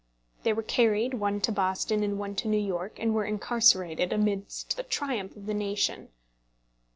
They 0.41 0.51
were 0.51 0.63
carried, 0.63 1.13
one 1.13 1.41
to 1.41 1.51
Boston 1.51 2.01
and 2.01 2.17
one 2.17 2.33
to 2.37 2.47
New 2.47 2.57
York, 2.57 2.97
and 2.97 3.13
were 3.13 3.23
incarcerated, 3.23 4.11
amidst 4.11 4.75
the 4.75 4.81
triumph 4.81 5.35
of 5.35 5.45
the 5.45 5.53
nation. 5.53 6.09